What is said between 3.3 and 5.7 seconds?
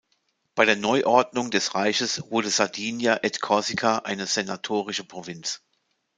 Corsica" eine senatorische Provinz.